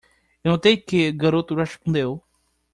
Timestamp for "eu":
0.43-0.53